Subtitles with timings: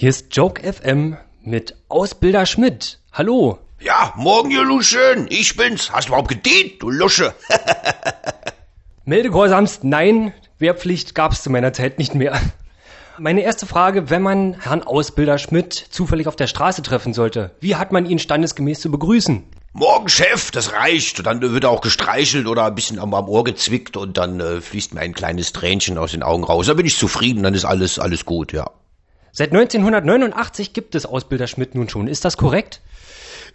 [0.00, 3.00] Hier ist Joke FM mit Ausbilder Schmidt.
[3.12, 3.58] Hallo.
[3.82, 5.26] Ja, morgen, ihr Luschen.
[5.28, 5.92] Ich bin's.
[5.92, 7.34] Hast du überhaupt gedient, du Lusche?
[9.04, 10.32] Meldegehorsamst, nein.
[10.58, 12.40] Wehrpflicht gab's zu meiner Zeit nicht mehr.
[13.18, 17.76] Meine erste Frage, wenn man Herrn Ausbilder Schmidt zufällig auf der Straße treffen sollte, wie
[17.76, 19.44] hat man ihn standesgemäß zu begrüßen?
[19.74, 21.18] Morgen, Chef, das reicht.
[21.18, 24.40] Und dann wird er auch gestreichelt oder ein bisschen am, am Ohr gezwickt und dann
[24.40, 26.68] äh, fließt mir ein kleines Tränchen aus den Augen raus.
[26.68, 28.70] Da bin ich zufrieden, dann ist alles, alles gut, ja.
[29.32, 32.08] Seit 1989 gibt es Ausbilder Schmidt nun schon.
[32.08, 32.80] Ist das korrekt?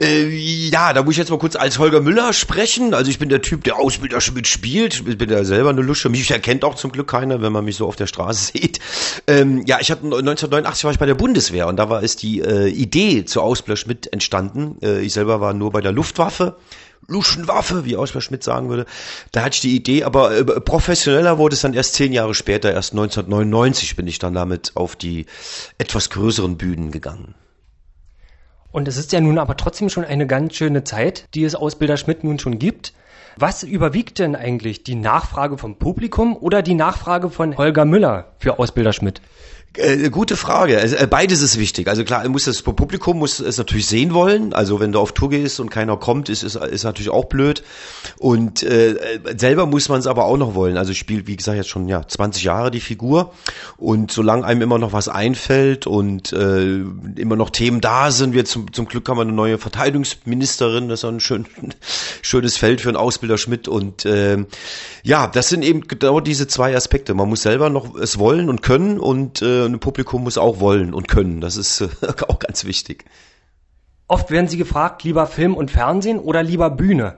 [0.00, 2.94] Äh, ja, da muss ich jetzt mal kurz als Holger Müller sprechen.
[2.94, 5.02] Also ich bin der Typ, der Ausbilder spielt.
[5.06, 6.08] Ich bin ja selber eine Lusche.
[6.08, 8.80] Mich erkennt auch zum Glück keiner, wenn man mich so auf der Straße sieht.
[9.26, 12.40] Ähm, ja, ich hatte 1989 war ich bei der Bundeswehr und da war es die
[12.40, 14.78] äh, Idee zu Ausbilder Schmidt entstanden.
[14.82, 16.56] Äh, ich selber war nur bei der Luftwaffe.
[17.08, 18.86] Luschenwaffe, wie Ausbilder Schmidt sagen würde.
[19.32, 22.72] Da hatte ich die Idee, aber äh, professioneller wurde es dann erst zehn Jahre später.
[22.72, 25.26] Erst 1999 bin ich dann damit auf die
[25.78, 27.34] etwas größeren Bühnen gegangen.
[28.72, 31.98] Und es ist ja nun aber trotzdem schon eine ganz schöne Zeit, die es Ausbilder
[31.98, 32.94] Schmidt nun schon gibt.
[33.36, 38.58] Was überwiegt denn eigentlich die Nachfrage vom Publikum oder die Nachfrage von Holger Müller für
[38.58, 39.20] Ausbilder Schmidt?
[39.74, 40.78] Äh, gute Frage.
[40.78, 41.88] Also, äh, beides ist wichtig.
[41.88, 44.52] Also klar, muss das Publikum muss es natürlich sehen wollen.
[44.52, 47.62] Also wenn du auf Tour gehst und keiner kommt, ist ist, ist natürlich auch blöd.
[48.18, 48.96] Und äh,
[49.34, 50.76] selber muss man es aber auch noch wollen.
[50.76, 53.32] Also ich spiele, wie gesagt, jetzt schon ja 20 Jahre die Figur.
[53.78, 56.82] Und solange einem immer noch was einfällt und äh,
[57.16, 61.00] immer noch Themen da sind, wir zum, zum Glück haben wir eine neue Verteidigungsministerin, das
[61.00, 61.46] ist ein schön,
[62.32, 63.68] schönes Feld für einen Ausbilder Schmidt.
[63.68, 64.38] Und äh,
[65.02, 67.12] ja, das sind eben genau diese zwei Aspekte.
[67.12, 70.94] Man muss selber noch es wollen und können und äh, ein Publikum muss auch wollen
[70.94, 71.42] und können.
[71.42, 71.88] Das ist äh,
[72.28, 73.04] auch ganz wichtig.
[74.08, 77.16] Oft werden Sie gefragt, lieber Film und Fernsehen oder lieber Bühne.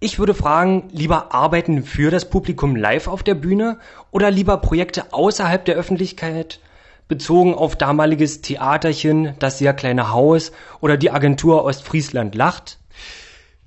[0.00, 3.78] Ich würde fragen, lieber arbeiten für das Publikum live auf der Bühne
[4.10, 6.60] oder lieber Projekte außerhalb der Öffentlichkeit,
[7.06, 12.77] bezogen auf damaliges Theaterchen, das sehr kleine Haus oder die Agentur Ostfriesland lacht?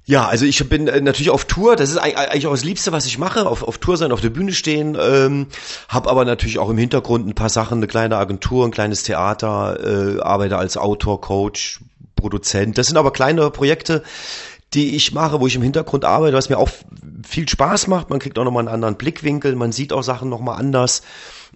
[0.06, 1.76] Ja, also ich bin äh, natürlich auf Tour.
[1.76, 3.48] Das ist eigentlich auch das Liebste, was ich mache.
[3.48, 4.98] Auf, auf Tour sein, auf der Bühne stehen.
[5.00, 5.48] Ähm,
[5.88, 10.18] hab aber natürlich auch im Hintergrund ein paar Sachen, eine kleine Agentur, ein kleines Theater,
[10.18, 11.82] äh, arbeite als Autor, Coach,
[12.16, 12.78] Produzent.
[12.78, 14.04] Das sind aber kleine Projekte,
[14.74, 16.70] die ich mache, wo ich im Hintergrund arbeite, was mir auch
[17.28, 18.10] viel Spaß macht.
[18.10, 21.04] Man kriegt auch nochmal einen anderen Blickwinkel, man sieht auch Sachen nochmal anders.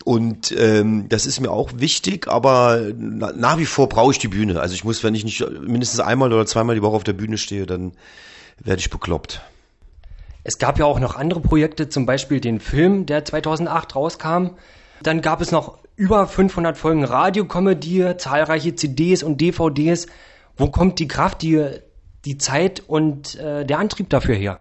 [0.03, 4.27] Und ähm, das ist mir auch wichtig, aber na, nach wie vor brauche ich die
[4.27, 4.59] Bühne.
[4.59, 7.37] Also ich muss, wenn ich nicht mindestens einmal oder zweimal die Woche auf der Bühne
[7.37, 7.93] stehe, dann
[8.59, 9.41] werde ich bekloppt.
[10.43, 14.49] Es gab ja auch noch andere Projekte, zum Beispiel den Film, der 2008 rauskam.
[15.01, 20.07] Dann gab es noch über 500 Folgen Radiokomödie, zahlreiche CDs und DVDs.
[20.55, 21.67] Wo kommt die Kraft, die,
[22.25, 24.59] die Zeit und äh, der Antrieb dafür her?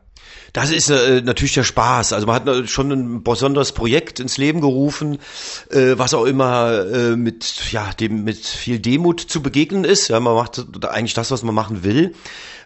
[0.52, 2.12] Das ist äh, natürlich der Spaß.
[2.12, 5.18] Also man hat äh, schon ein besonderes Projekt ins Leben gerufen,
[5.70, 10.08] äh, was auch immer äh, mit ja dem mit viel Demut zu begegnen ist.
[10.08, 12.14] Ja, man macht eigentlich das, was man machen will.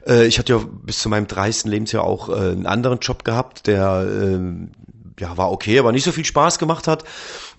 [0.07, 1.71] Äh, ich hatte ja bis zu meinem 30.
[1.71, 4.39] Lebensjahr auch äh, einen anderen Job gehabt, der äh,
[5.21, 7.05] ja, war okay, aber nicht so viel Spaß gemacht hat.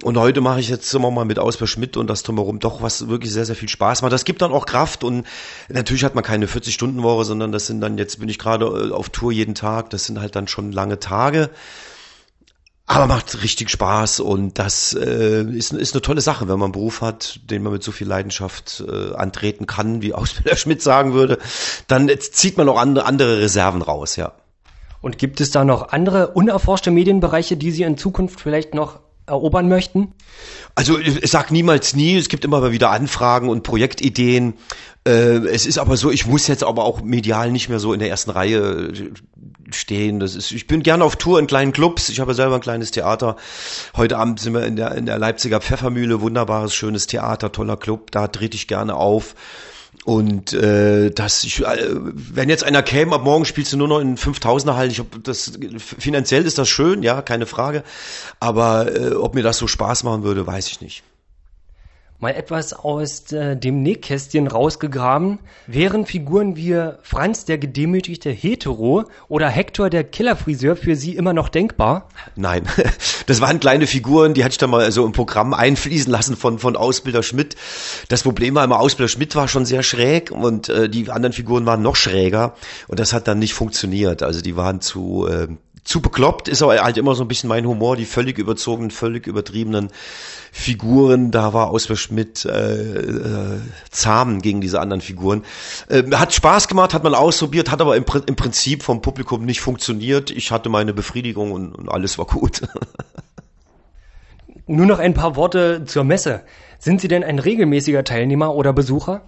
[0.03, 3.07] Und heute mache ich jetzt immer mal mit Ausper Schmidt und das drumherum doch was
[3.07, 4.13] wirklich sehr, sehr viel Spaß macht.
[4.13, 5.25] Das gibt dann auch Kraft und
[5.67, 9.09] natürlich hat man keine 40-Stunden-Woche, sondern das sind dann, jetzt bin ich gerade äh, auf
[9.09, 11.49] Tour jeden Tag, das sind halt dann schon lange Tage.
[12.91, 16.71] Aber macht richtig Spaß und das äh, ist, ist eine tolle Sache, wenn man einen
[16.71, 21.13] Beruf hat, den man mit so viel Leidenschaft äh, antreten kann, wie Ausbilder Schmidt sagen
[21.13, 21.37] würde,
[21.85, 24.33] dann zieht man auch andere, andere Reserven raus, ja.
[25.01, 28.99] Und gibt es da noch andere unerforschte Medienbereiche, die Sie in Zukunft vielleicht noch
[29.29, 30.13] erobern möchten?
[30.75, 34.55] Also ich sag niemals nie, es gibt immer wieder Anfragen und Projektideen.
[35.07, 37.99] Äh, es ist aber so, ich muss jetzt aber auch medial nicht mehr so in
[37.99, 38.91] der ersten Reihe
[39.71, 40.19] stehen.
[40.19, 42.09] Das ist, ich bin gerne auf Tour in kleinen Clubs.
[42.09, 43.37] Ich habe selber ein kleines Theater.
[43.95, 46.21] Heute Abend sind wir in der, in der Leipziger Pfeffermühle.
[46.21, 48.11] Wunderbares, schönes Theater, toller Club.
[48.11, 49.35] Da trete ich gerne auf.
[50.05, 53.99] Und äh, das, ich, äh, wenn jetzt einer käme, ab morgen spielst du nur noch
[53.99, 54.91] in 5000er Hallen.
[54.91, 57.83] Ich hab, das finanziell ist das schön, ja, keine Frage.
[58.39, 61.03] Aber äh, ob mir das so Spaß machen würde, weiß ich nicht
[62.19, 65.39] mal etwas aus äh, dem Nähkästchen rausgegraben.
[65.67, 71.49] Wären Figuren wie Franz der gedemütigte Hetero oder Hector der Killerfriseur für Sie immer noch
[71.49, 72.09] denkbar?
[72.35, 72.63] Nein,
[73.27, 76.59] das waren kleine Figuren, die hatte ich dann mal so im Programm einfließen lassen von,
[76.59, 77.55] von Ausbilder Schmidt.
[78.09, 81.65] Das Problem war immer, Ausbilder Schmidt war schon sehr schräg und äh, die anderen Figuren
[81.65, 82.55] waren noch schräger
[82.87, 84.23] und das hat dann nicht funktioniert.
[84.23, 85.27] Also die waren zu...
[85.27, 85.47] Äh,
[85.83, 89.27] zu bekloppt ist aber halt immer so ein bisschen mein Humor, die völlig überzogenen, völlig
[89.27, 89.89] übertriebenen
[90.51, 91.31] Figuren.
[91.31, 93.59] Da war Auswer Schmidt äh, äh,
[93.89, 95.43] zahm gegen diese anderen Figuren.
[95.87, 99.61] Äh, hat Spaß gemacht, hat man ausprobiert, hat aber im, im Prinzip vom Publikum nicht
[99.61, 100.31] funktioniert.
[100.31, 102.61] Ich hatte meine Befriedigung und, und alles war gut.
[104.67, 106.43] Nur noch ein paar Worte zur Messe.
[106.77, 109.21] Sind Sie denn ein regelmäßiger Teilnehmer oder Besucher?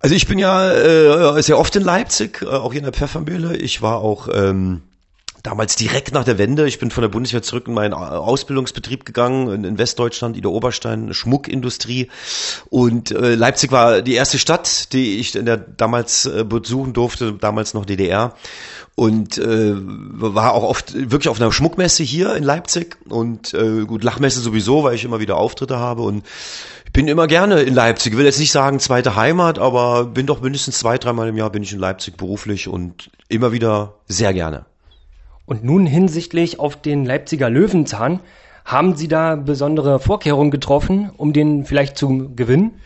[0.00, 3.56] Also ich bin ja äh, sehr oft in Leipzig, äh, auch hier in der Pfeffermühle.
[3.56, 4.82] Ich war auch ähm,
[5.42, 6.66] damals direkt nach der Wende.
[6.66, 12.08] Ich bin von der Bundeswehr zurück in meinen Ausbildungsbetrieb gegangen in, Westdeutschland, Ida Oberstein, Schmuckindustrie.
[12.68, 17.32] Und äh, Leipzig war die erste Stadt, die ich in der damals äh, besuchen durfte,
[17.32, 18.34] damals noch DDR.
[18.96, 22.98] Und äh, war auch oft wirklich auf einer Schmuckmesse hier in Leipzig.
[23.08, 26.02] Und äh, gut, Lachmesse sowieso, weil ich immer wieder Auftritte habe.
[26.02, 26.24] Und
[26.84, 28.12] ich bin immer gerne in Leipzig.
[28.12, 31.50] Ich will jetzt nicht sagen zweite Heimat, aber bin doch mindestens zwei, dreimal im Jahr
[31.50, 34.66] bin ich in Leipzig beruflich und immer wieder sehr gerne.
[35.50, 38.20] Und nun hinsichtlich auf den Leipziger Löwenzahn,
[38.64, 42.80] haben Sie da besondere Vorkehrungen getroffen, um den vielleicht zu gewinnen?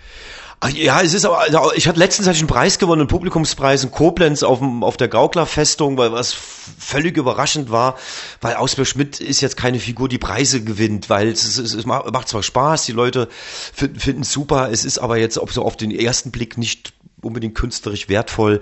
[0.60, 3.90] Ach, ja, es ist aber, also ich hatte letztens einen Preis gewonnen, einen Publikumspreis in
[3.90, 7.98] Koblenz auf, dem, auf der Gauklerfestung, weil was völlig überraschend war,
[8.40, 12.28] weil Ausbjörn Schmidt ist jetzt keine Figur, die Preise gewinnt, weil es, es, es macht
[12.28, 13.28] zwar Spaß, die Leute
[13.74, 16.93] finden es super, es ist aber jetzt so auf den ersten Blick nicht
[17.24, 18.60] unbedingt künstlerisch wertvoll,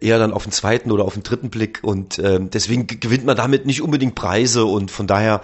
[0.00, 1.80] eher dann auf den zweiten oder auf den dritten Blick.
[1.82, 4.64] Und äh, deswegen gewinnt man damit nicht unbedingt Preise.
[4.64, 5.40] Und von daher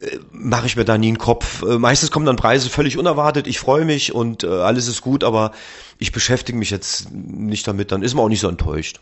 [0.00, 1.62] äh, mache ich mir da nie einen Kopf.
[1.62, 5.24] Äh, meistens kommen dann Preise völlig unerwartet, ich freue mich und äh, alles ist gut,
[5.24, 5.52] aber
[5.98, 9.00] ich beschäftige mich jetzt nicht damit, dann ist man auch nicht so enttäuscht.